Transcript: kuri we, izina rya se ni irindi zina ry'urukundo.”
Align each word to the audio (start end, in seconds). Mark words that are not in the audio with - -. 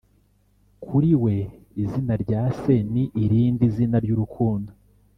kuri 0.83 1.11
we, 1.23 1.35
izina 1.83 2.13
rya 2.23 2.41
se 2.59 2.75
ni 2.93 3.03
irindi 3.23 3.65
zina 3.75 3.97
ry'urukundo.” 4.03 4.71